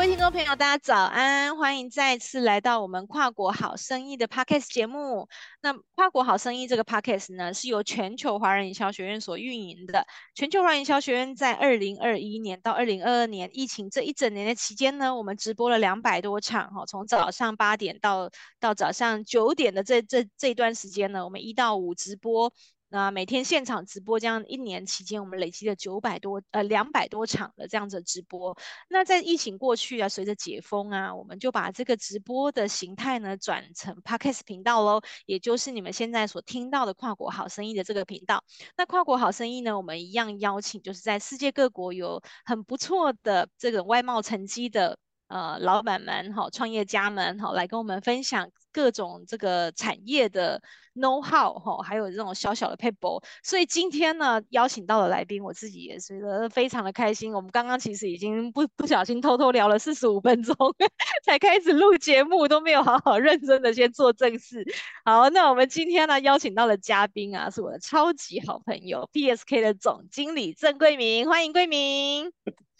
[0.00, 1.54] 各位听众朋友，大家早安！
[1.58, 5.28] 欢迎再次来到我们跨国好生意的 Podcast 节目。
[5.60, 10.06] 那跨国好生意这个 Podcast 呢，是由全球华人营销学院所运营的。
[10.34, 22.50] 全球华人营销学院在二零二一年到二零二二年疫情这一整年的期间呢，我们直播了两百多场，哈，从早上八点到到早上九点的这这这段时间呢，我们一到五直播。
[22.92, 28.58] 那每天现场直播这样一年期间，我们累积了九百多呃两百多场的这样子直播。
[28.88, 38.42] 那在疫情过去啊，随着解封啊，我们就把这个直播的形态呢转成 Podcast 频道喽，也就是你们现在所听到的跨国好生意的这个频道。
[38.76, 44.98] 那跨国好生意呢，我们一样邀请就是在世界各国有很不错的这个外贸成绩的。
[45.30, 50.60] 呃，老板们哈，创业家们哈，来跟我们分享各种这个产业的
[50.96, 53.22] know how 哈，还有这种小小的 paper。
[53.44, 57.32] 所以今天呢，邀请到的来宾，我自己也是觉得非常的开心。
[57.32, 60.54] 我们刚刚其实已经不不小心偷偷聊了四十五分钟，
[61.24, 64.66] 才开始录节目，都没有好好认真的先做正事。
[65.04, 72.32] 好，那我们今天呢，邀请到的嘉宾啊，是我的超级好朋友 PSK 的总经理郑贵明，欢迎贵明。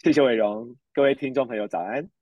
[0.03, 2.20] 谢谢伟荣，各位听众朋友早安。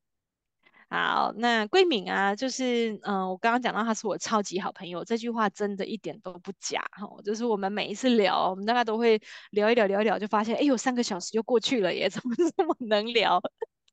[0.91, 7.07] 好，那桂敏啊，就是嗯、我刚刚讲到他是我超级好朋友，这句话真的一点都不假哈。
[7.23, 13.39] 就是我们每一次聊，我们大概都会聊一聊，聊一聊，就发现，哎呦，三个小时就过去了耶，怎么这么能聊？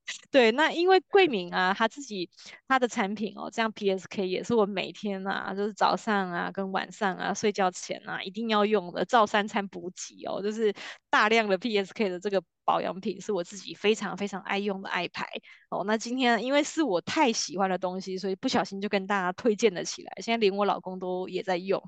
[0.31, 2.31] 对，那因为贵敏啊，他自己
[2.69, 10.73] 他的产品哦，这样 PSK 也是我每天啊，就是早上啊跟晚上啊睡觉前啊一定要用的，照三餐补给哦，就是
[11.11, 15.27] 大量的 PSK 的这个保养品是我自己非常非常爱用的爱牌
[15.71, 15.83] 哦。
[15.85, 21.83] 那今天因为是我太喜欢的东西，所以不小心就跟大家推荐了起来，现在连我老公都也在用。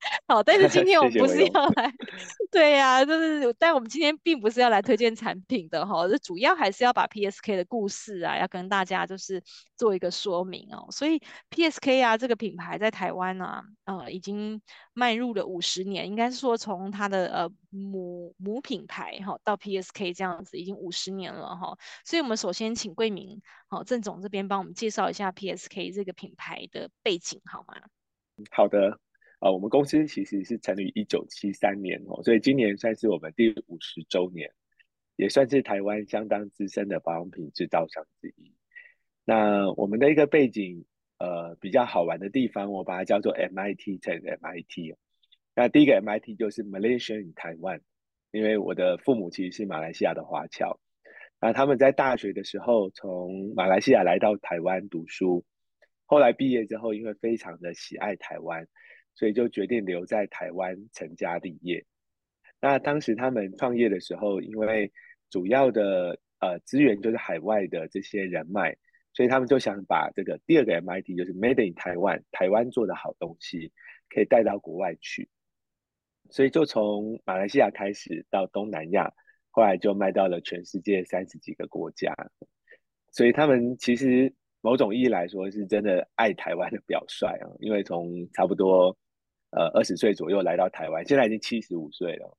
[0.26, 1.92] 好，但是今天我们不是要来，
[2.50, 9.42] 对呀、啊，就是，但我们今天并不是要来推荐产品的哈，这主要还是要把 PSK 的故事啊，要跟大家就是
[9.76, 10.88] 做一个说明哦。
[10.90, 14.62] 所以 PSK 啊，这个品牌在台湾啊，呃，已经
[14.94, 21.76] 迈入了五十年，应该是说从它的呃母母品牌哈到 PSK 这样子，已经五十年了哈。
[22.04, 27.74] 所以我们首先请贵明好郑总这边帮我们介绍一下 PSK 这个品牌的背景好吗？
[28.50, 28.98] 好的。
[29.40, 34.52] 啊，我们公司其实是成立一九七三年哦，所以今年算是我们第五十周年，
[35.16, 38.54] 也算是台湾相当资深的保养品制造商之一。
[39.24, 40.84] 那我们的一个背景，
[41.18, 44.94] 呃，比较好玩的地方，我把它叫做 MIT 乘 MIT。
[45.54, 47.80] 那第一个 MIT 就是 Malaysia in Taiwan，
[48.32, 50.78] 因为我的父母其实是马来西亚的华侨，
[51.40, 55.46] 那他们在大学的时候从马来西亚来到台湾读书，
[56.04, 58.68] 后来毕业之后，因为非常的喜爱台湾。
[59.14, 61.84] 所以就决定留在台湾成家立业。
[62.60, 64.92] 那当时他们创业的时候，因为
[65.30, 68.76] 主要的呃资源就是海外的这些人脉，
[69.12, 73.72] 所以他们就想把这个第二个 MIT 就是 Made in Taiwan，台湾做的好东西
[74.08, 75.28] 可以带到国外去。
[76.30, 79.12] 所以就从马来西亚开始到东南亚，
[79.50, 82.14] 后来就卖到了全世界三十几个国家。
[83.10, 88.96] 所以他们其实某种意义来说是真的爱台湾的表率啊，因为从差不多。
[89.52, 92.38] 呃，二十岁左右来到台湾，现在已经七十五岁了，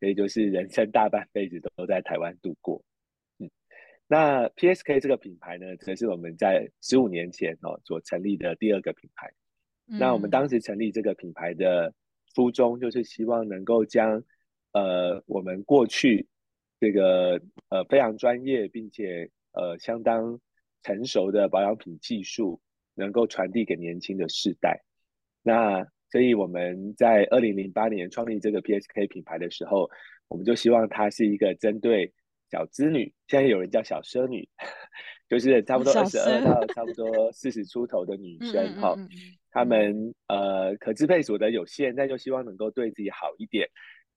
[0.00, 2.82] 所以就是人生大半辈子都在台湾度过。
[3.38, 3.48] 嗯，
[4.08, 9.32] 那 PSK 这个品牌呢，则是我们在十五年前哦所成立的第二个品牌。
[9.86, 10.00] 嗯。
[10.00, 11.94] 那我们当时成立这个品牌的
[12.34, 14.20] 初衷，就是希望能够将
[14.72, 16.26] 呃我们过去
[16.80, 20.40] 这个呃非常专业并且呃相当
[20.82, 22.60] 成熟的保养品技术，
[22.94, 24.82] 能够传递给年轻的世代。
[25.42, 29.90] 那所以我们在二零零八年创立这个 PSK 品牌的时候，
[30.28, 32.12] 我们就希望它是一个针对
[32.50, 34.48] 小资女，现在有人叫小奢女，
[35.28, 38.96] 就是差不多二十二到差不多四十出头的女生哈，
[39.50, 43.68] 她们呃可支配所得有限，但就希望能够对自己好一点，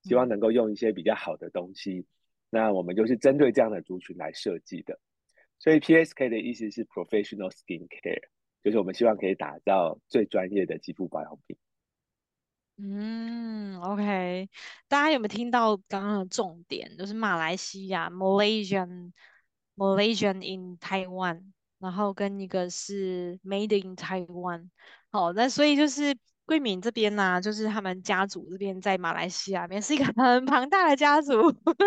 [0.03, 2.05] 希望能够用一些比较好的东西，
[2.49, 4.97] 那我们就是针对这样的族群来设计的。
[5.61, 8.29] 所以 PSK 的意思是 Professional Skin Care，
[8.63, 11.55] 就是我们希望可以打造最专业的肌肤保养品。
[12.77, 14.49] 嗯，OK，
[14.87, 16.97] 大家有没有听到刚刚的重点？
[16.97, 24.71] 就是马来西亚 （Malaysian），Malaysian in Taiwan，然后跟一个是 Made in Taiwan。
[25.11, 26.17] 好，那所以就是
[26.51, 30.13] 桂敏这边呢、就是他们家族这边在马来西亚边是一个很
[30.45, 31.33] 庞大的家族。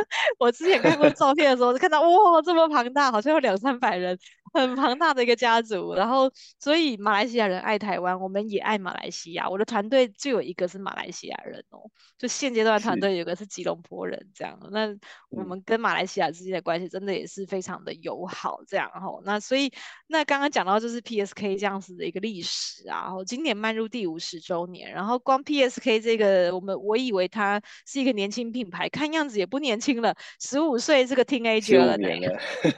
[0.40, 4.18] 我之前看过照片的时候，就看到哇，这么庞大，好像有两三百人。
[4.54, 6.30] 很庞大的一个家族，然后
[6.60, 9.50] 所以马来西亚人爱台湾，我们也爱马来西亚。
[9.50, 14.56] 我的团队就有一个是马来西亚人哦，就现阶段团队有个是吉隆坡人这样。
[14.70, 14.94] 那
[15.28, 19.20] 我们跟马来西亚之间的关系真的也是非常的友好这样吼。
[19.24, 19.72] 那所以
[20.06, 32.08] 那刚刚讲到就是 PSK 这样子的一个历史啊，然后今年迈入第五十周年，然后光 PSK 这个我们我以为它是一个年轻品牌，看样子也不年轻了，十五岁这个 teenager 了呢。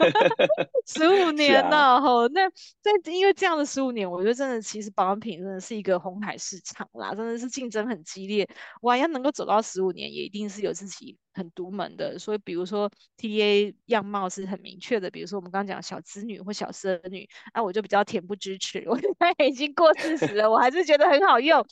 [0.86, 2.48] 十五年了吼、啊，那
[2.80, 8.48] 在因为这样的十五年，我觉得真的其实保养品真的是一个红海市场啦，真的是竞争很激烈。
[8.82, 12.18] 哇，要能够走到十五年，也一定是有自己很独门的。
[12.18, 21.64] 所以比如说 TA 样貌是很明确的，比如说我们刚刚讲小资女或小孙女，那、啊、我就比较恬不知耻，我现在已经过四十了，我还是觉得很好用。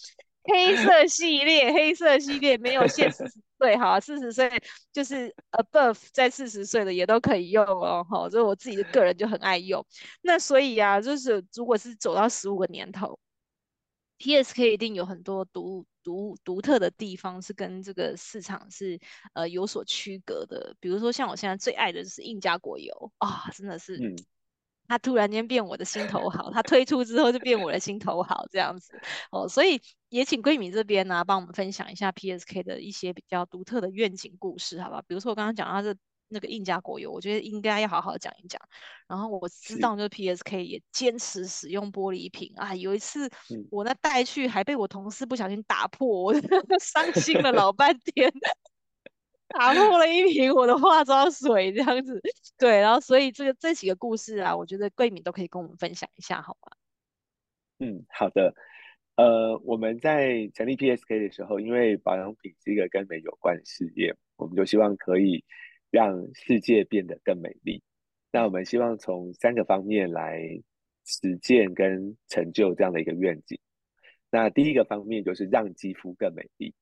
[0.44, 4.50] 黑色系列，黑色系列没有限四十 岁，好，四十岁
[4.92, 9.84] 就是 above 在四十岁的也都可以用哦，哈，这我自己的个人就很爱用。
[10.20, 13.18] 那所以啊，就是如果是走到十五个年头
[14.18, 19.00] ，PSK 一定有很多独独独特的地方是跟这个市场是
[19.32, 20.76] 呃有所区隔的。
[20.78, 23.96] 比如说像我现在最爱的就是印加果油啊，真的是。
[23.96, 24.14] 嗯
[24.86, 28.92] 他突然间变我的心头好，他推出之后就变我的心头好这样子
[29.30, 35.02] 哦，所以也请桂敏这边呢、啊、帮我们分享一下 PSK 的一些比较独特的愿景故事，好吧？
[35.06, 35.98] 比如说我刚刚讲到这
[36.28, 38.60] 那个印加果油，我觉得应该要好好讲一讲。
[39.06, 43.30] 然后我知道就是 PSK 也坚持使用玻璃瓶啊，有一次
[43.70, 46.34] 我那带去还被我同事不小心打破，我
[46.80, 48.32] 伤心了老半天。
[49.56, 52.20] 打破了一瓶我的化妆水，这样子，
[52.58, 56.72] 对，然后所以这个这几个故事啊，我觉得桂敏都可以跟我们分享一下，好吗？
[57.78, 58.52] 嗯，好的。
[59.16, 65.44] 呃，我们在成立 PSK 的时候，因为保养品是一个跟美有关的事业，我们就希望可以
[65.90, 67.80] 让世界变得更美丽。
[68.32, 70.40] 那我们希望从三个方面来
[71.04, 73.58] 实践跟成就这样的一个愿景。
[74.30, 76.74] 那第一个方面就是让肌肤更美丽，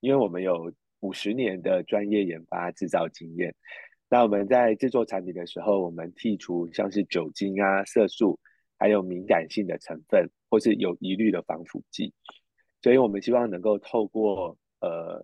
[0.00, 0.72] 因为我们有。
[1.04, 3.54] 五十年的专业研发制造经验，
[4.08, 8.40] 那我们在制作产品的时候，我们剔除像是酒精啊、色素，
[8.78, 12.14] 还有敏感性的成分，或是有疑虑的防腐剂。
[12.80, 15.22] 所以，我们希望能够透过呃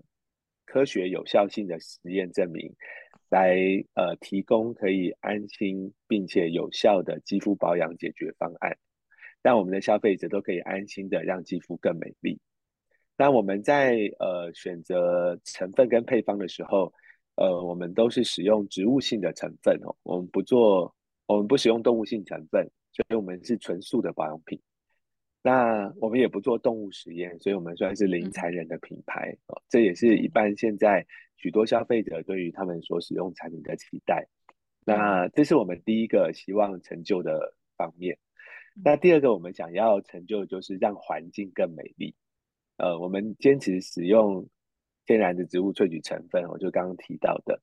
[0.66, 2.74] 科学有效性的实验证明，
[3.30, 3.56] 来
[3.94, 8.76] 呃提供可以安心并且有效的肌肤保养解决方案，
[9.42, 12.38] 让我们的消费者都可以安心的让肌肤更美丽。
[13.20, 16.90] 那我们在呃选择成分跟配方的时候，
[17.34, 20.94] 呃，我们都是使用植物性的成分哦，我们不做，
[21.26, 24.58] 我们不使用动物性成分，所以我们是纯素的保养品。
[25.42, 31.06] 那我们也不做动物实验，所以我们算是零残忍的品牌哦，这也是一般现在
[31.36, 34.26] 许多消费者对于他们所使用产品的期待。
[34.86, 38.16] 那这是我们第一个希望成就的方面。
[38.82, 42.14] 那第二个我们想要成就就是让环境更美丽。
[42.80, 44.48] 呃，我们坚持使用
[45.04, 47.60] 天然的植物萃取成分，我就刚刚提到的。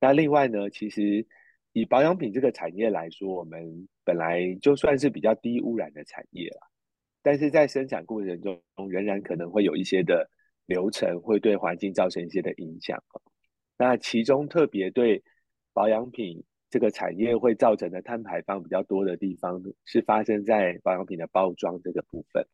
[0.00, 1.24] 那另外呢，其实
[1.72, 6.60] 以保养品这个产业来说，我们本来就算是比较低污染的产业了，
[7.22, 8.60] 但是在生产过程中
[8.90, 10.28] 仍然可能会有一些的
[10.66, 13.00] 流程会对环境造成一些的影响。
[13.76, 15.22] 那其中特别对
[15.72, 22.44] 保养品这个产业会造成的碳排放比较多的地方，是发生在保养品的包装这个部分。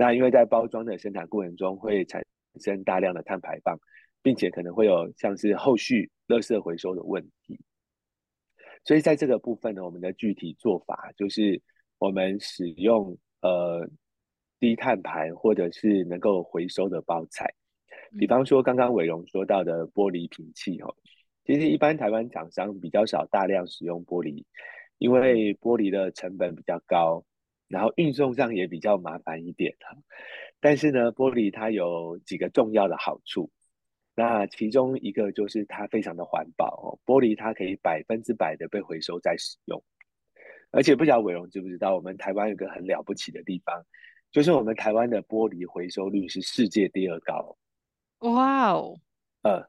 [0.00, 2.24] 那因为在包装的生产过程中会产
[2.58, 3.78] 生大量的碳排放，
[4.22, 7.60] 并且可能会有像是后续垃圾回收的问题，
[8.82, 11.60] 所以在这个部分呢，我们的具体做法就是
[11.98, 13.90] 我们使用呃
[14.58, 17.52] 低碳排或者是能够回收的包材，
[18.18, 20.96] 比方说刚刚伟荣说到的玻璃瓶器哦，
[21.44, 24.44] 其实一般台湾厂商比较少大量使用玻璃，
[24.96, 27.22] 因为玻璃的成本比较高。
[27.70, 29.96] 然后运送上也比较麻烦一点哈，
[30.58, 33.48] 但是呢，玻璃它有几个重要的好处，
[34.16, 39.80] 那其中一个就是它非常的环保哦，玻璃它可以百分之百的被回收再使用，
[40.72, 43.86] 而且不晓得伟荣知不知道，我们台湾有个很了不起的地方，
[44.32, 47.56] 就是我们台湾的玻璃回收率是世界第二高，
[48.18, 48.98] 哇哦，
[49.42, 49.64] 呃，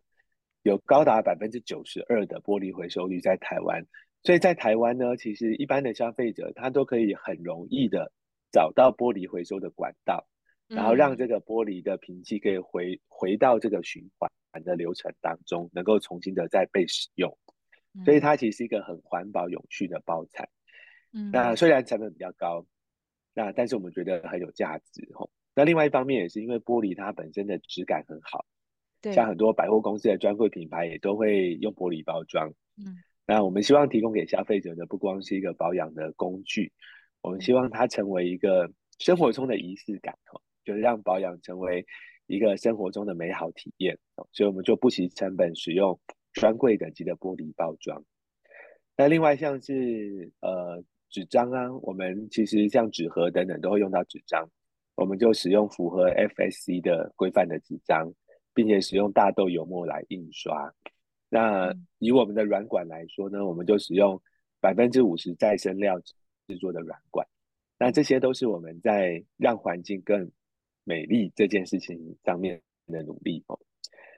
[0.63, 3.85] 有高达百分之九十二的玻璃回收率在台湾。
[4.23, 8.11] 所以在台湾呢，其实一般的消费者他都可以很容易的
[8.51, 10.27] 找到玻璃回收的管道，
[10.67, 14.29] 然后让这个玻璃的瓶器可以回回到这个循环
[14.63, 17.35] 的流程当中，能够重新的再被使用。
[18.05, 20.47] 所以它其实是一个很环保永续的包材。
[21.13, 22.65] 嗯，那虽然成本比较高，
[23.33, 25.31] 那但是我们觉得很有价值吼。
[25.55, 28.45] 那另外一方面也是因为玻璃它本身的质感很好，
[29.01, 32.53] 对，像很多百货公司的专柜品牌也都会用玻璃包装。
[32.77, 32.97] 嗯。
[33.33, 36.69] 那我们希望提供给消费者的不光是一个保养的工具，
[37.21, 38.69] 我们希望它成为一个
[38.99, 41.85] 生活中的仪式感哦，就是让保养成为
[42.27, 43.97] 一个生活中的美好体验。
[44.33, 45.97] 所以我们就不惜成本使用
[46.33, 48.03] 专柜等级的玻璃包装。
[48.97, 54.45] 那另外像是呃纸张啊，我们其实像纸盒等等都会用到纸张，
[54.95, 58.13] 我们就使用符合 FSC 的规范的纸张，
[58.53, 60.69] 并且使用大豆油墨来印刷。
[61.33, 64.21] 那以我们的软管来说呢，我们就使用
[64.59, 67.25] 百分之五十再生料制作的软管。
[67.79, 70.29] 那这些都是我们在让环境更
[70.83, 73.57] 美丽这件事情上面的努力哦。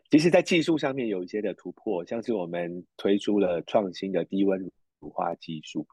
[0.10, 4.60] 其实，在技术上面有一些的突破，像是我们推出了创新的低温
[5.00, 5.86] 乳化技术，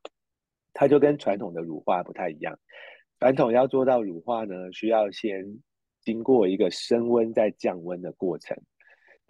[0.72, 2.58] 它就跟传统的乳化不太一样。
[3.18, 5.44] 传统要做到乳化呢，需要先
[6.00, 8.56] 经过一个升温再降温的过程。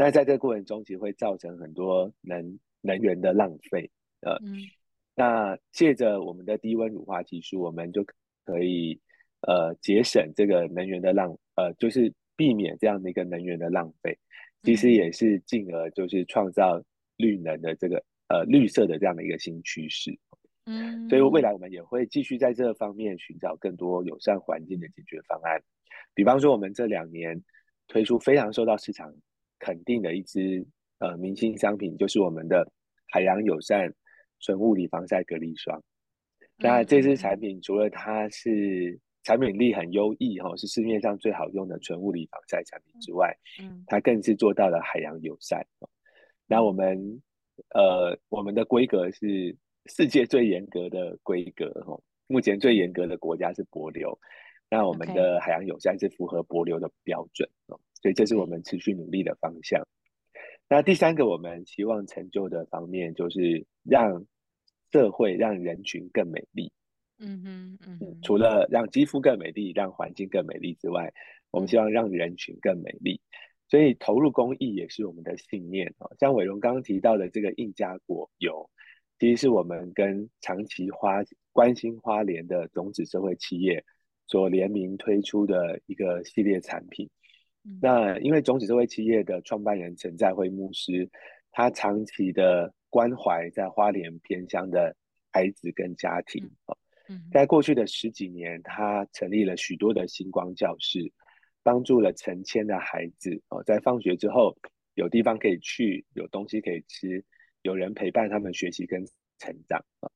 [0.00, 3.90] 那在这个过程中，其实会造成很多能能源的浪费，
[4.22, 4.56] 呃，嗯、
[5.14, 8.02] 那借着我们的低温乳化技术，我们就
[8.46, 8.98] 可以
[9.42, 14.18] 呃节省这个能源的浪，呃，就是避免这样的一个能源的浪费，
[14.62, 16.82] 其实也是进而就是创造
[17.18, 20.18] 绿能的这个呃绿色的这样的一个新趋势。
[20.64, 25.62] 嗯，所以未来我们也会继续在这方面寻找更多友善环境的解决方案，
[26.14, 27.44] 比方说我们这两年
[27.86, 29.14] 推出非常受到市场。
[29.60, 30.66] 肯定的一支
[30.98, 32.68] 呃明星商品就是我们的
[33.12, 33.94] 海洋友善
[34.40, 35.80] 纯物理防晒隔离霜。
[36.56, 45.64] 那这支产品除了它是产品力很优异哈，是市面上最好用的纯物理防晒产品之外，嗯，它更是做到了海洋友善。
[46.46, 47.22] 那我们
[47.74, 54.18] 呃我们的规格是世界最严格的规格哈，目前最严格的国家是帛琉，
[54.70, 57.80] 那我们的海洋友善是符合帛琉的标准哦。
[58.00, 59.86] 所以这是我们持续努力的方向。
[60.68, 64.24] 那第三个我们希望成就的方面，就是让
[64.92, 66.72] 社会、让人群更美丽。
[67.18, 68.18] 嗯哼，嗯哼。
[68.22, 71.12] 除了让肌肤更美丽、让环境更美丽之外，
[71.50, 73.20] 我们希望让人群更美丽。
[73.68, 76.10] 所以投入公益也是我们的信念哦。
[76.18, 78.68] 像伟荣刚刚提到的这个印加果油，
[79.18, 83.84] 其实是我们跟长期花关心花莲的种子社会企业
[84.26, 87.08] 所联名推出的一个系列产品。
[87.82, 91.10] 那因为种子社会企业的创办人陈在辉牧师，
[91.52, 94.96] 他长期的关怀在花莲偏乡的
[95.30, 96.50] 孩子跟家庭。
[97.30, 101.12] 在过去的十几年，他成立了许多的星光教室，
[101.62, 104.56] 帮助了成千的孩子哦，在放学之后
[104.94, 107.22] 有地方可以去，有东西可以吃，
[107.60, 109.04] 有人陪伴他们学习跟
[109.38, 110.10] 成长啊。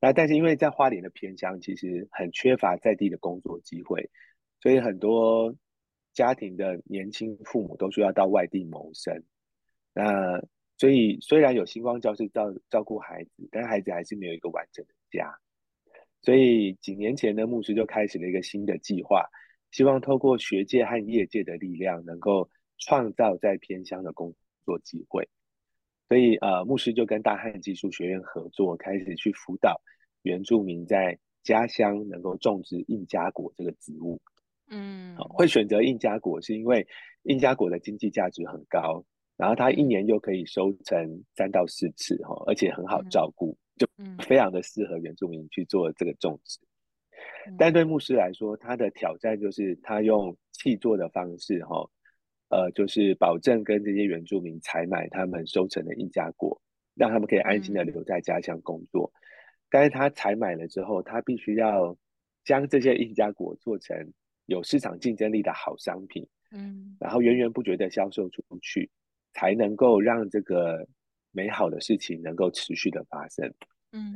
[0.00, 4.10] 那但是因为在花莲的偏乡，其实很缺乏在地的工作机会，
[4.60, 5.54] 所以很多。
[6.12, 9.22] 家庭的年轻父母都需要到外地谋生，
[9.94, 10.40] 那
[10.76, 15.38] 所以虽然有星光教室照照顾孩子，但孩子还是没有一个完整的家。
[16.20, 19.24] 所以几年前呢，牧师就开始了一个新的计划，
[19.70, 25.28] 希望透过学界和业界的力量，能够创造在偏乡的工作机会。
[26.08, 29.80] 所以呃，牧师就跟大汉技术学院合作，开始去辅导
[30.22, 34.20] 原住民在家乡能够种植印加果这个植物。
[34.74, 36.86] 嗯，会选择印加果是因为
[37.24, 39.04] 印加果的经济价值很高，
[39.36, 43.86] 然后它一年又可以收成三到四次哈，而且很好照顾，就
[44.24, 46.58] 非常的适合原住民去做这个种植。
[47.58, 51.86] 但对牧师来说，他的挑战就是他用契作的方式哈，
[52.48, 56.58] 呃，就是保证跟这些原住民采买他们收成的印加果，
[56.94, 59.12] 让他们可以安心的留在家乡工作。
[59.68, 61.94] 但是他采买了之后，他必须要
[62.42, 64.12] 将这些印加果做成。
[64.52, 68.90] 有市场竞争力的好商品，嗯，然后源源不绝的销售出去，
[69.32, 70.86] 才能够让这个
[71.32, 73.52] 美好的事情能够持续的发生，
[73.92, 74.12] 嗯，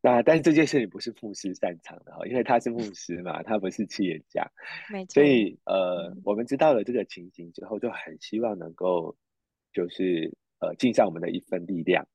[0.00, 4.48] 那但是这件事情不是牧师擅长的哈，因为他是牧师嘛，他不是企业家，
[4.92, 5.04] 没。
[5.06, 9.14] 错，所以呃，我们知道了这个情形之后，就很希望能够
[9.72, 12.06] 就是呃尽上我们的一份力量，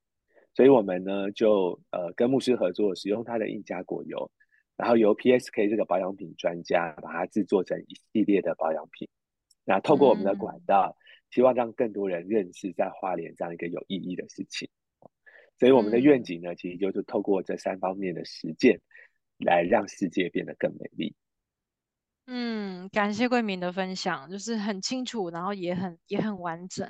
[0.54, 4.30] 所以我们呢就呃跟牧师合作，使用他的印加果油。
[4.76, 9.08] 然后由 PSK 这个保养品专家把它制作成一系列的保养品，
[9.64, 10.98] 那透过我们的管道，
[11.30, 14.68] 希望让更多人认识在花莲这样一个有意义的事情。
[15.58, 18.78] 所以我们的愿景呢，其实就是透过这三方面的实践，
[19.38, 21.16] 来让世界变得更美丽。
[22.26, 26.86] 嗯，感谢桂明的分享，就是很清楚，然后也很也很完整。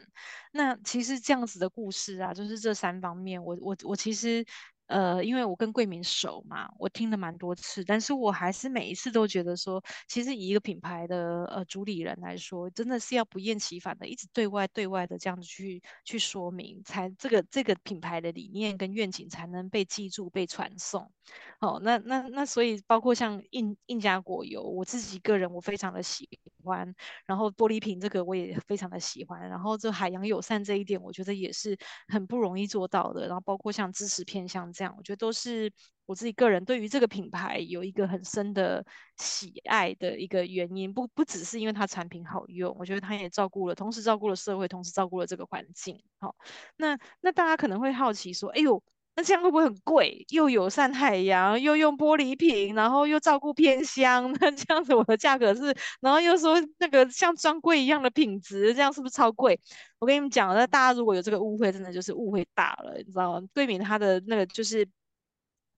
[0.53, 4.45] 那其实这样子的故事啊，就是这三方面，我我我其实。
[4.87, 21.11] 呃，因为我跟贵敏熟嘛，我听了蛮多次，但是我还是每一次都觉得说，其实以一个品牌的呃主理人来说，真的是要不厌其烦的，一直对外对外的这样子去去说明，才这个这个品牌的理念跟愿景才能被记住、被传送。
[21.59, 26.29] 哦，那那那所以包括像印印加果油，我自己个人我非常的喜
[26.63, 26.95] 欢，
[27.27, 31.77] 然后玻璃瓶这个我也非常的喜欢，然后这海洋友善这一点，我觉得也是
[32.07, 34.73] 很不容易做到的，然后包括像支持偏向。
[34.77, 35.73] 这样，我觉得都是
[36.05, 38.85] 我自己个人对于这个品牌有一个很深的
[39.17, 46.03] 喜爱的一个原因，不不只是因为它产品好用，我觉得它也照顾了，同时照顾了社会，同时照顾了这个环境。
[46.19, 46.37] 好，
[46.77, 48.83] 那那大家可能会好奇说，哎呦，
[49.17, 50.25] 那这样会不会很贵？
[50.29, 59.59] 又友善海洋，又用玻璃瓶，然后又照顾偏乡， 那这样子我的价格是，然后又说那个像专柜一样的品质，这样是不是超贵？
[59.99, 63.49] 我跟你们讲，那大家如果有这个误会，真的就是误会大了，你知道吗？
[63.55, 64.87] 对比它的那个就是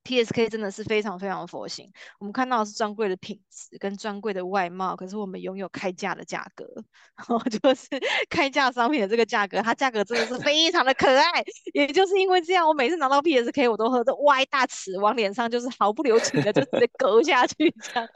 [0.09, 1.93] PSK 真的是非常非常佛心。
[2.19, 6.65] 我们看到的是专柜的品质跟专柜的外貌，可是我们拥有开价的价格，
[7.15, 7.87] 然后就是
[8.31, 11.45] 开价商品的这个价格，它价格真的是非常的可爱。
[11.75, 18.09] 也就是因为这样，我每次拿到 PSK，我都喝的挖一大齿往脸上，就是毫不留情的就直接 勾下去这样。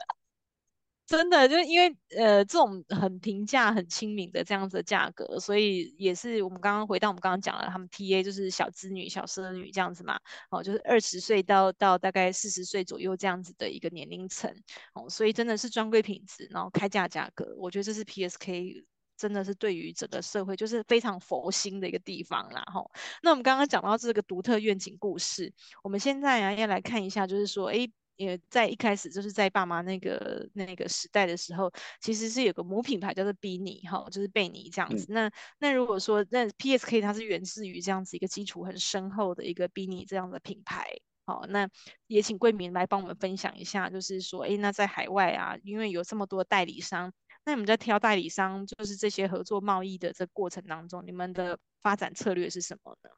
[1.05, 10.17] 真的，就是因为呃，这种很平价、很亲民的这样子的价格，所以也是我们刚刚回到我们刚刚讲了，他们 TA 就是小资女、小奢女这样子嘛，
[10.49, 14.49] 哦，就是二十岁到到大概四十岁左右这样子的一个年龄层，
[14.93, 18.85] 哦，所以真的是专柜品质，然后开价价格，我觉得这是 PSK
[19.17, 22.89] 真的是对于整个社会就是非常佛心的一个地方啦，吼。
[23.21, 27.71] 那我们刚刚讲到这个独特愿景故事，我们现在啊要来看一下，就是说，
[28.17, 28.23] 哎。
[28.23, 35.11] 也在一开始就是在爸妈那个那个时代的时候，其实是有个母品牌叫做 Beanie 哈，就是贝尼这样子。
[35.11, 40.87] 嗯、那那如果说那 PSK 它是源自于这样子一个基础很深厚的一个 Beanie 这样的品牌，
[41.25, 41.67] 好，那
[42.07, 47.11] 也请贵敏来帮我们分享一下，就是说，哎，那在海外啊，因为有这么多代理商，
[47.43, 53.09] 那你们在挑代理商，就是这些合作贸易的这个过程当中，你们的发展策略是什么呢？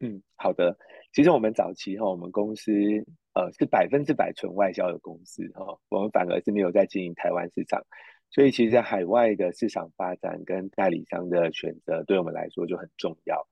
[0.00, 0.78] 嗯，好的。
[1.12, 2.72] 其实我们早期哈，我们公司
[3.32, 7.82] 呃是百分之百纯外销的公司哈，我们反而是没有在经营台湾市场，
[8.30, 13.46] 所以其实在海外的市场发展跟代理商的选择，对我们来说就很重要。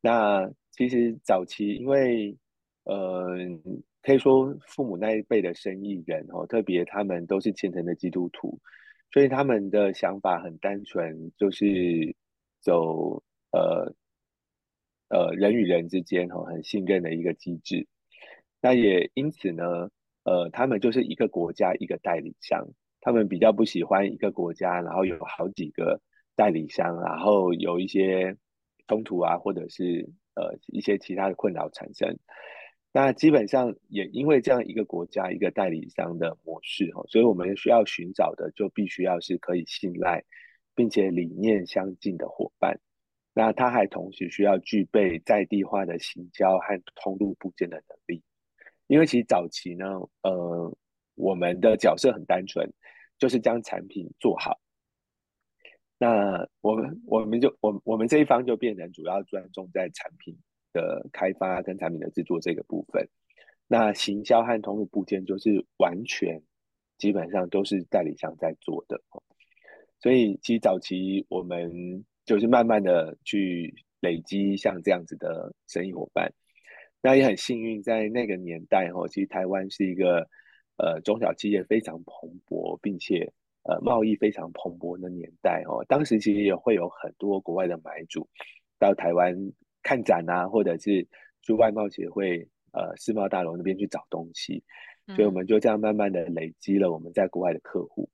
[0.00, 2.36] 那其实早期因为
[2.84, 3.36] 呃
[4.02, 8.58] 可以说父母那一辈的生意人哦，特别他们都是虔诚的基督徒，
[9.12, 12.14] 所以他们的想法很单纯，就是
[12.60, 13.94] 走呃。
[15.14, 17.86] 呃，人与人之间哈很信任的一个机制，
[18.62, 19.90] 那也因此呢，
[20.22, 22.68] 呃，他们就是一个国家一个代理商，
[23.00, 26.00] 他们比较不喜欢一个国家，然后有好几个
[26.36, 28.36] 代理商，然后有一些
[28.86, 32.16] 冲突啊，或者是呃一些其他的困扰产生。
[32.92, 40.22] 那基本上也因为这样一个国家一个代理商的模式哈，所以我们需要寻找的就必须要是可以信赖，
[40.74, 42.78] 并且理念相近的伙伴。
[43.34, 48.22] 那他还同时需要具备在地化的行销和通路布建的能力，
[48.92, 49.86] 因为其实早期呢，
[50.22, 50.76] 呃，
[51.14, 52.70] 我们的角色很单纯，
[53.18, 54.60] 就是将产品做好。
[55.96, 60.36] 那我们我们就我我们这一方就变成主要专注在产品
[60.74, 63.08] 的开发跟产品的制作这个部分。
[63.66, 66.42] 那行销和通路部件就是完全
[66.98, 69.00] 基本上都是代理商在做的。
[70.00, 72.04] 所以其实早期我们。
[72.24, 76.32] 就是慢慢的去累积像这样子的生意伙伴，
[77.02, 80.28] 那也很幸运，在那个年代哈，其实台湾是一个
[80.76, 83.32] 呃中小企业非常蓬勃，并且
[83.64, 85.84] 呃贸易非常蓬勃的年代哦。
[85.88, 88.28] 当时其实也会有很多国外的买主
[88.78, 89.36] 到台湾
[89.82, 91.06] 看展啊，或者是
[91.42, 94.62] 去外贸协会呃世贸大楼那边去找东西，
[95.08, 98.08] 所以我们就这样慢慢的累积了我们在国外的客户。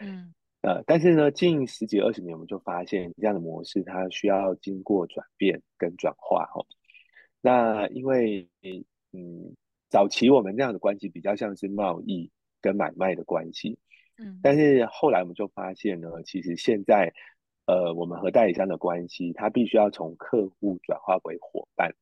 [0.00, 0.34] 嗯。
[0.62, 6.64] 呃，但是呢，近十几二十年，我们就发现这样的模式它需要经过转变跟转化哈。
[7.42, 8.48] 那因为
[9.12, 9.54] 嗯，
[9.90, 13.76] 早期我们这样的关系比较像是贸易跟买卖的关系，
[14.16, 17.12] 嗯，但是后来我们就发现呢，其实现在
[17.66, 21.92] 呃，我们和代理商的关系，它必须要从客户转化为伙伴，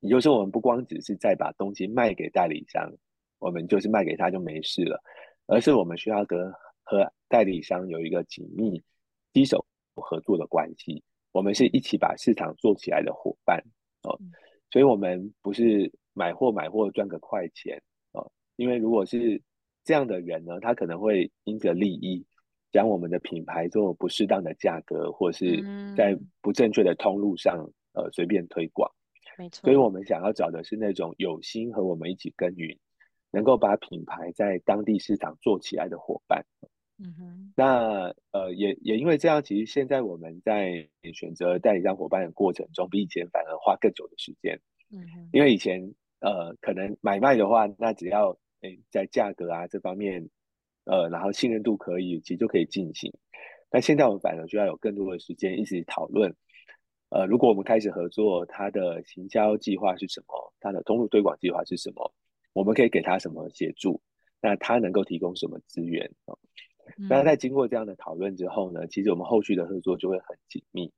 [0.00, 2.92] 也就是我们不光只是在把东西卖给代理商，
[3.38, 5.02] 我们就是卖给他就没事了，
[5.46, 8.80] 而是我们需要跟和代理商有一个紧密
[9.32, 13.62] 携手合作的关系，我们是一起把市场做起来的伙伴
[14.02, 14.18] 哦，
[14.70, 19.40] 所以我们不是买货买货赚个快钱哦，因为如果是
[19.84, 22.24] 这样的人呢，他可能会因着利益
[22.70, 25.62] 将我们的品牌做不适当的价格，或是
[25.96, 28.90] 在不正确的通路上呃随便推广，
[29.36, 29.62] 没错。
[29.64, 32.78] 所以我们想要找的是那种有心和我们一起耕耘，
[33.30, 36.44] 能够把品牌在当地市场做起来的伙伴。
[37.02, 37.52] 嗯哼。
[37.56, 44.60] 那呃，也也因为这样，其实现在我们在选择代理商伙伴的过程中，比以前反而花更久的时间。
[44.90, 45.28] 嗯哼。
[45.32, 50.28] 因为以前呃，可能买卖的话，那只要诶在价格啊这方面，
[50.84, 53.12] 呃，然后信任度可以，其实就可以进行。
[53.70, 56.34] 那现在我们反而需要有更多的时间一起讨论。
[57.08, 60.54] 呃，如果我们开始合作，他的行销计划是什么？
[60.60, 62.14] 他的通路推广计划是什么？
[62.54, 64.00] 我们可以给他什么协助？
[64.40, 66.10] 那他能够提供什么资源？
[66.26, 66.38] 哦，
[67.08, 70.92] 那在经过这样的讨论之后呢，其实我们后续的合作就会很紧密。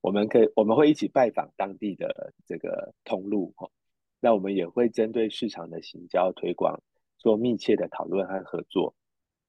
[0.00, 3.70] 我们可以，我们会一起拜访当地的这个通路，哦，
[4.20, 6.82] 那我们也会针对市场的行销推广
[7.18, 8.94] 做密切的讨论和合作。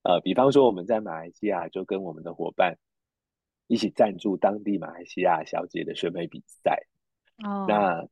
[0.03, 2.77] 呃，比方说我们在马来西亚就跟我们的伙伴
[3.67, 6.85] 一起赞助当地马来西亚小姐的选美比赛。
[7.43, 8.07] 哦，那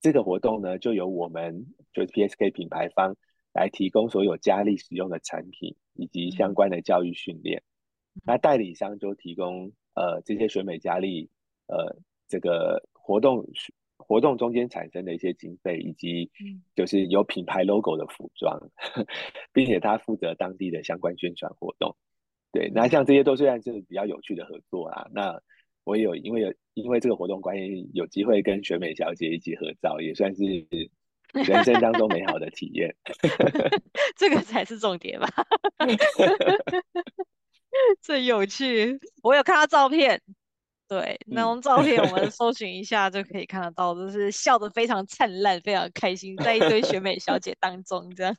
[0.00, 3.14] 这个活动呢，就由我们就是 PSK 品牌方
[3.52, 7.62] 来提供所有佳丽使用的产品以及相关的教育训练。
[8.14, 11.30] 嗯、那代理商就提供呃这些选美佳丽
[11.66, 11.96] 呃
[12.28, 13.46] 这个活动。
[13.96, 16.30] 活动中间产生的一些经费，以及
[16.74, 18.60] 就是有品牌 logo 的服装，
[18.96, 19.06] 嗯、
[19.54, 21.96] 并且他负责当地的相关宣传活动。
[22.52, 25.08] 对，那像这些都虽然是比较有趣的合作啊。
[25.14, 25.40] 那
[25.84, 30.42] 我也有因为有因为这个活动关系，有机会跟选美小姐一起合照，也算是
[31.34, 32.94] 人生当中美好的体验。
[34.16, 35.28] 这个才是重点吧？
[38.00, 40.20] 最有趣，我有看到照片。
[40.86, 48.36] 对，那张照片我们 搜寻一下就可以看得到，就是笑得非常灿烂，非常开心，在一堆选美小姐当中这样。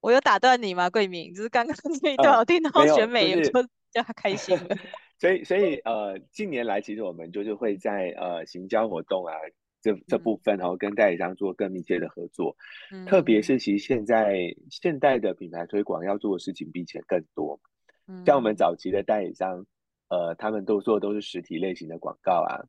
[0.00, 1.34] 我有打断你吗，桂明？
[1.34, 4.76] 就是刚刚那一段我听到选美，有说叫他开心了。
[5.20, 9.34] 所以，所以呃，近年来其实我们就是会在呃行销活动啊
[9.80, 12.56] 这这部分，然后跟代理商做更密切的合作。
[12.90, 17.60] 嗯、特别是其实现在现代的品牌推广要做的事情比以前更多。
[18.06, 19.64] 嗯、像我们早期的代理商。
[20.10, 22.64] 呃，他们都做的都是实体类型的广告啊，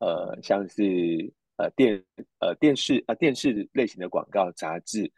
[0.00, 2.04] 呃，像是呃电
[2.40, 5.10] 呃电视呃电视类型的广告杂志，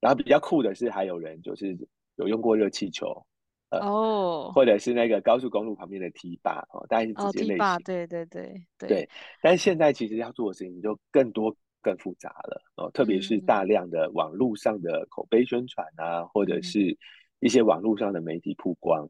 [0.00, 1.74] 然后比较酷的是还有人就是
[2.16, 3.24] 有用过热气球，
[3.70, 9.08] 呃、哦，或者是那个高速公路旁边的 T 坝哦，大概是这些类型，哦、对对对对，对，
[9.42, 16.96] 但是现在其实要做的事情就更多更复杂了哦，特别是大量的网络上的口碑宣传啊，嗯、或者是
[17.40, 19.08] 一些网络上的媒体曝光。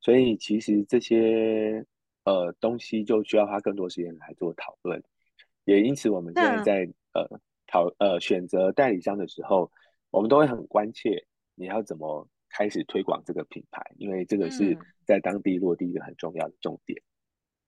[0.00, 1.84] 所以其实这些
[2.24, 5.02] 呃东西就需要花更多时间来做讨论，
[5.64, 9.70] 也因此我们现在在呃讨呃选择代理商的时候，
[10.10, 17.00] 我们都会很关切你要怎么开始推广这个品牌，因为这个是在当地落地一个很重要的重点。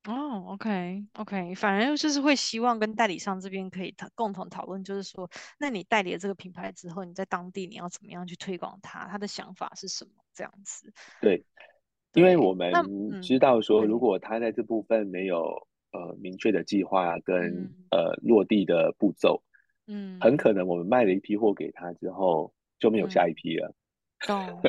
[0.05, 9.07] 嗯、哦，OK OK，反而就是会希望跟代理商这边可以共同讨论，就是说，那你代理了这个品牌之后，你在当地你要怎么样去推广它？
[9.07, 10.11] 他的想法是什么？
[10.35, 10.93] 这样子。
[11.21, 11.45] 对。
[12.15, 12.71] 因为我们
[13.23, 19.43] 知道说，如果他在这部分没有、嗯、呃明确的计划跟、嗯、呃落地的步骤，
[19.87, 23.75] 嗯，很可能我们卖了一批货给他之后就没有下一批了。
[24.27, 24.63] 懂，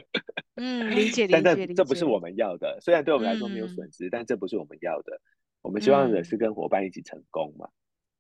[0.56, 1.42] 嗯，理解 理解。
[1.42, 5.22] 但这这不是我们要的，虽然对我们来说没有损失，嗯、但这不是我们要的。
[5.62, 7.74] 我们希望的是跟伙伴一起成功嘛，嗯、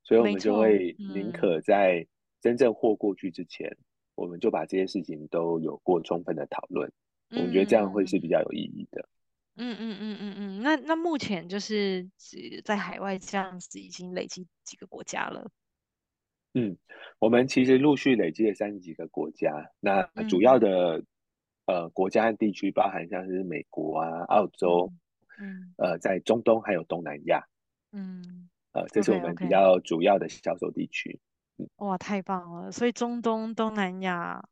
[0.03, 2.07] 所以我们就会宁可在
[2.41, 3.77] 真正货过去之前，嗯、
[4.15, 6.91] 我们就把这些事情都有过充分的讨论。
[7.31, 9.09] 我们觉得这样会是比较有意义的。
[9.55, 12.09] 嗯嗯嗯嗯嗯，那那目前就是
[12.63, 15.49] 在海外这样子已经累积几个国家了。
[16.55, 16.77] 嗯，
[17.19, 19.71] 我们其实陆续累积了三十几个国家。
[19.79, 21.05] 那主要的、嗯、
[21.65, 24.91] 呃国家和地区包含像是美国啊、澳洲，
[25.39, 27.45] 嗯，呃，在中东还有东南亚。
[27.91, 31.19] 嗯，呃，这是我们比较主要的销售地区。
[31.57, 32.71] 嗯、哇，太棒了！
[32.71, 34.43] 所以中东、东南亚。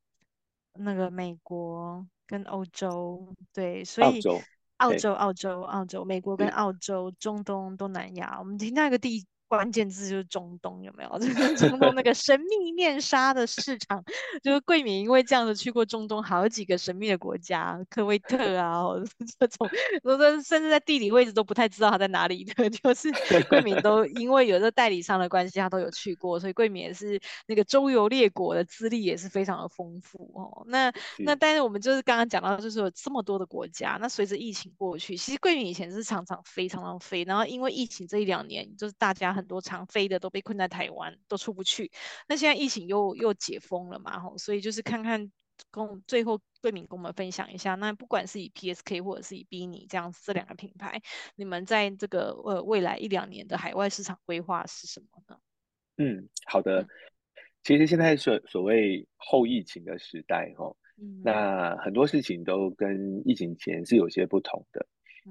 [0.74, 4.41] 那个美国跟欧洲，对，所以澳洲、
[4.78, 9.28] 澳洲、澳洲、澳洲、美国跟澳洲、中东、东南亚，我们听到一个地。
[9.52, 11.10] 关键字就是中东有没有？
[11.20, 14.02] 就是中东那个神秘面纱的市场，
[14.42, 18.86] 就是桂敏因为这样子去过中东好几个神秘的国家，科威特啊，
[19.38, 19.70] 这种，
[20.04, 23.12] 我说甚至在地理位置都不太知道它在哪里的， 就是
[23.50, 30.64] 桂敏都因为有这代理商的关系，他都有去过，所以桂敏也是那个周游列国的资历也是非常的丰富哦。
[30.68, 39.40] 那那但是我们就是刚刚讲到，就是有这么多的国家，那随着疫情过去，其实桂敏以前是常常飞，常常飞，然后因为疫情这一两年，就是大家很。
[39.41, 41.91] 很多常飞的都被困在台湾，都出不去。
[42.30, 45.32] 那现在疫情又又解封了嘛，吼，所以就是看看
[45.69, 51.01] 跟最后桂敏跟我们分享一下，那不管是以 PSK 或者是以 BINI 这样子这两个品牌，
[51.36, 55.38] 你们在这个呃未来一两年的海外市场规划是什么呢？
[55.97, 56.88] 嗯，好的。
[57.63, 60.75] 其实现在所所谓后疫情的时代，哈，
[61.23, 64.88] 那很多事情都跟疫情前是有些不同的。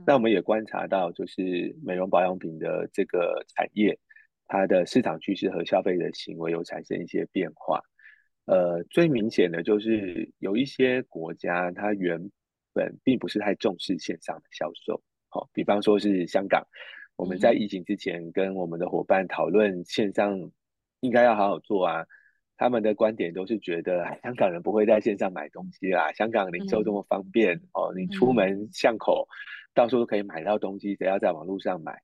[0.06, 3.98] 那我们也观察到，就是美容保养品的这个产业，
[4.46, 7.80] 它的市场趋势和消费的行为有产生一些变化。
[8.46, 12.30] 呃，最明显的就是有一些国家，它原
[12.72, 16.66] 本并不是太重视线上的销售，好，比方说是香港，
[17.16, 20.50] 我们在疫情之前跟我们的伙伴讨论线上
[21.00, 22.06] 应该要好好做啊。
[22.60, 29.32] 他们的观点都是觉得香港人不会在线上买东西啦，香港零售这么方便、嗯、哦，你出门巷口、嗯、
[29.72, 32.02] 到处都可以买到东西，只要在网络上买？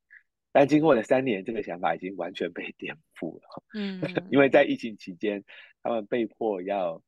[0.53, 3.43] 但经过了三年，这个想法已经完全被颠覆了。
[3.75, 4.01] 嗯，
[4.33, 5.45] 因为在疫情期间，
[5.83, 7.03] 他们被迫要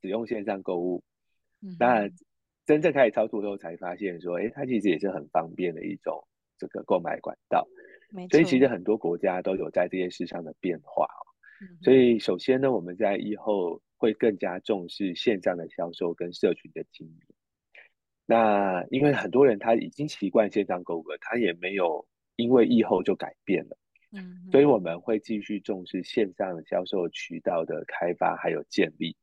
[0.00, 1.02] 使用线上购物。
[1.60, 2.08] 嗯，那
[2.64, 6.24] 真正开始操作之后，才发现说，哎，它其实也是很方便的一种
[6.56, 7.66] 这个购买管道。
[8.30, 11.08] 所以其实很多国家都有在这件事上的变化。
[11.82, 17.18] 所以，首先呢，我们在疫后会更加重视线上的销售跟社群的经营。
[18.26, 23.76] 那因为很多人他已经习惯线上购物了，他也没有因为疫后就改变了。
[24.12, 29.16] 嗯，所以我们会继续重视线上销售渠道的开发还有建立，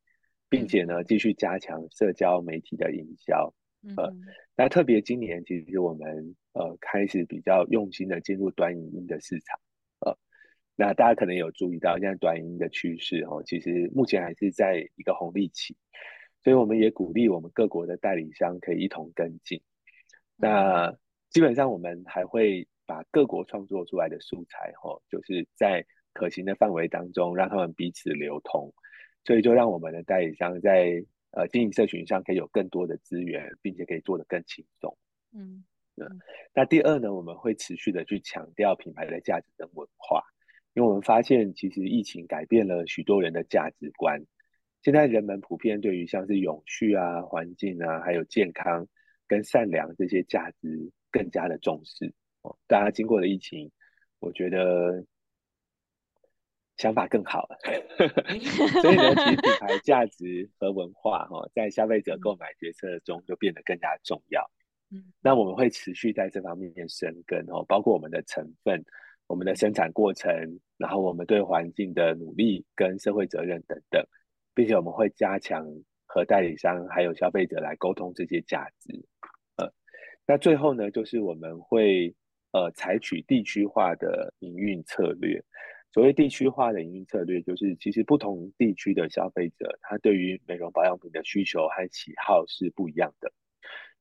[0.49, 3.53] 并且呢，继续加强社交媒体的营销。
[3.95, 4.13] 呃，
[4.57, 9.59] 那特别今年其实我们呃开始比较用心的进入短影音的市场。
[10.79, 15.75] 那大家可能有注意到，现在短影音的趋势哦，其实目前还是在一个红利期，
[16.41, 19.61] 所以我们也鼓励我们各国的代理商可以一同跟进。
[20.37, 20.95] 那
[21.31, 28.73] 基本上我们还会把各国创作出来的素材哦，就是在可行的范围当中让他们彼此流通，
[29.25, 34.97] 所以就让我们的代理商在呃经营社群上可以有更多的资源，并且可以做得更轻松。
[35.33, 35.65] 嗯，
[36.53, 40.23] 那第二呢，我们会持续的去强调品牌的价值跟文化。
[40.79, 44.23] 因为我们发现，其实疫情改变了许多人的价值观。
[44.81, 48.87] 现在人们普遍对于像是永续啊、环境啊，还有健康
[49.27, 52.13] 跟善良这些价值更加的重视。
[52.43, 53.69] 哦，大家经过了疫情，
[54.19, 55.03] 我觉得
[56.77, 57.57] 想法更好了。
[58.81, 64.49] 所以呢，其实品牌价值和文化哈，在消费者购买决策中就变得更加重要。
[64.91, 68.81] 嗯，那我们会持续在这方面深耕哦，包括我们的成分。
[69.29, 74.03] 我们的生产过程，然后我们对环境的努力跟社会责任等等，
[74.55, 75.63] 并且我们会加强
[76.07, 79.05] 和代理商还有消费者来沟通这些价值。
[79.57, 79.71] 呃，
[80.25, 82.11] 那最后呢，就是我们会
[82.53, 85.39] 呃采取地区化的营运策略。
[85.91, 93.31] 所谓地区化的营运策略，就是其实不同地区的消费者，他对于美容保养品的需求和喜好是不一样的，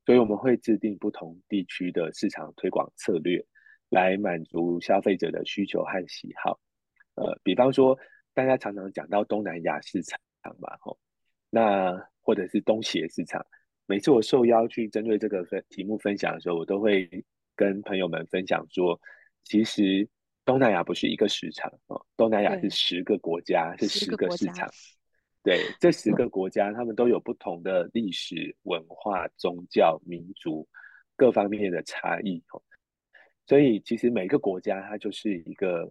[0.06, 3.44] 所以我们会制定不同地区的市场推广策略。
[3.90, 6.60] 来满足消费者的需求和喜好，
[7.14, 7.98] 呃，比方说
[8.34, 10.18] 大家常常讲到东南亚市场
[10.58, 10.98] 嘛，吼，
[11.48, 13.44] 那或者是东协市场，
[13.86, 17.08] 每次我受邀去针对这个分题目分享的时候，我都会
[17.56, 19.00] 跟朋友们分享说，
[19.44, 20.06] 其实
[20.44, 24.68] 东南亚不是一个市场哦，东南亚是十个国家，是十个市场，
[25.42, 30.68] 对，这十个国家他们都有不同的历史文化、宗教、民族
[31.16, 32.62] 各方面的差异，吼。
[33.48, 35.90] 所以其实每个国家它就是一个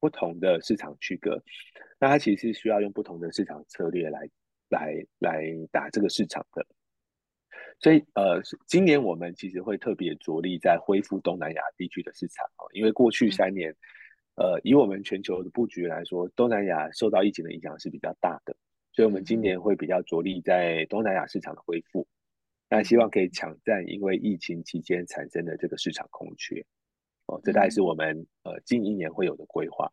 [0.00, 1.40] 不同的市场区隔，
[2.00, 4.28] 那它其实是需要用不同的市场策略来
[4.68, 6.66] 来来打这个市场的。
[7.78, 13.72] 所以呃，今年我们其实会特别着力在恢复东南亚地区的市场哦，因为过去三年，
[14.34, 18.56] 呃，以我们全球的布局来说，东南亚受到疫情的影响是比较大的，
[18.92, 22.04] 所以我们今年会比较着力在东南亚市场的恢复，
[22.68, 26.64] 那希望可以抢占因为疫情期间产生的这个市场空缺。
[27.28, 29.92] 哦，这大概是我们呃近一年会有的规划。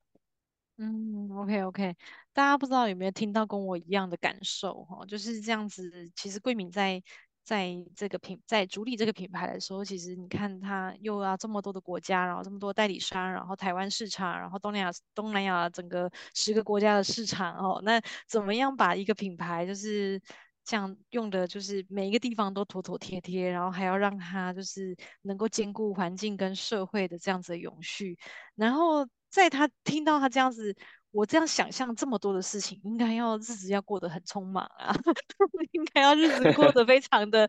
[0.77, 1.95] 嗯，OK OK，
[2.33, 5.05] 大家不知道有没有听到跟我一样的感受哈？
[5.05, 6.09] 就是这样子。
[6.15, 7.03] 其实桂敏在
[7.43, 20.21] 在这个品在主理这个品牌的时候，其实你看它又要这么多的国家，然后这么多代理商，然后台湾市场，然后东南亚东南亚整个十个国家的市场哦，那怎么样把一个品牌就是？
[20.65, 28.17] 这样用的就是每一个地方都妥妥帖帖，然后还要让它就是能够兼顾环境跟社会的这样子的永续，
[28.55, 30.75] 然后在他听到他这样子。
[31.15, 34.93] 我这样想象这么多的事情，应该要日子要过得很匆忙啊，
[35.71, 37.47] 应该要日子过得非常的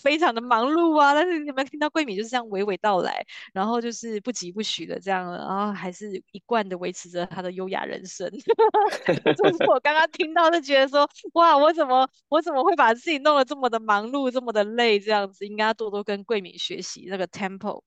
[0.00, 1.12] 非常的忙碌啊。
[1.12, 3.22] 但是你有没有听到桂敏就是这样娓娓道来，
[3.52, 8.26] 然后就是不疾不徐的这样，然后还是一贯的维持着他的优雅人生。
[9.36, 17.82] 就是我刚刚听到就觉得说，哇，我怎么我怎么会把自己弄得这么的忙碌，这么的累，这样子应该要多多跟桂敏学习那个 tempo。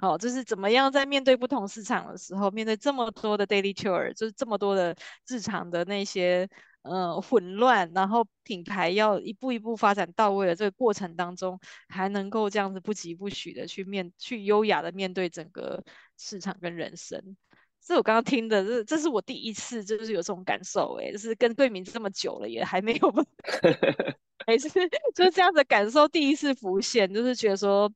[0.00, 4.96] 好，就是怎么样在面对不同市场的时候，面对这么多的 daily chore，就是这么多的
[5.28, 6.48] 日常的那些
[6.80, 15.84] 呃混乱，然后品牌要一步一步发展到位的这个过程当中，还能够这样子不疾不徐的去面，去优雅的面对整个
[16.16, 17.36] 市场跟人生。
[17.82, 23.14] 这我刚刚听的，这这是我第一次就是有这种感受，哎，就是跟桂明这么久了，也还没有，
[24.46, 24.70] 每次
[25.14, 27.92] 就是这样的感受第一次浮现，就是觉得说。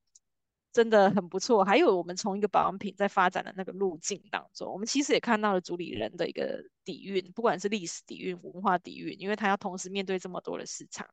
[0.74, 11.08] 真的很不错，还有我们从一个保养品在发展的那个路径当中，我们其实也看到了主理人的一个底蕴，不管是历史底蕴、文化底蕴，因为他要同时面对这么多的市场。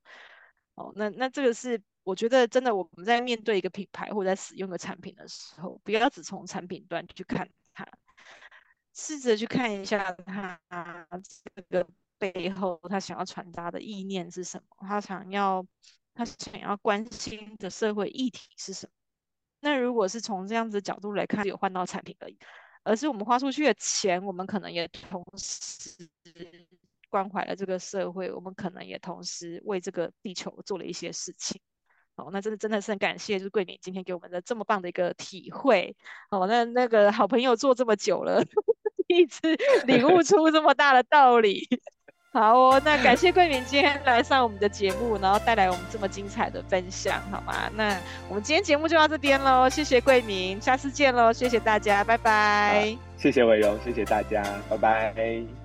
[0.73, 7.87] 哦，那那这个是我觉得真的，我们在面对一个品牌或者在使用一个产品的时候，不要只从产品端去看它，
[8.95, 10.59] 试着去看一下它
[11.53, 15.63] 这个背后他想要传达的意念是什么，他想要
[16.15, 18.93] 他想要关心的社会议题是什么。
[19.61, 22.37] 那如果是从这样子的角度来看，有换到产品而已，
[22.83, 26.09] 而是我们花出去的钱，我们可能也同时
[27.09, 31.61] 关怀了这个社会，我们可能也同时为这个地球做了一些事情。
[32.15, 35.95] 哦，那真的真的是很感谢，就是桂敏今天给我们的这么棒的一个体会。
[36.29, 38.43] 哦，那那个好朋友做这么久了，
[39.07, 41.67] 一直领悟出这么大的道理。
[42.33, 47.69] 好哦，那感谢桂明今天来上我们的节目，然后带来我们这么精彩的分享，好吗？
[47.75, 47.97] 那
[48.29, 52.95] 我们今天节目就到这边喽，谢谢桂明，下次见喽，谢谢大家，拜拜。
[53.17, 55.60] 谢谢伟荣，谢谢大家，拜拜。